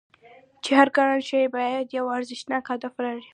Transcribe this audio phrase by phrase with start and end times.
[0.63, 3.27] چې هر ګران شی باید یو ارزښتناک هدف ولري